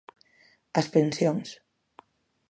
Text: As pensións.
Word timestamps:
As 0.79 0.87
pensións. 0.95 1.49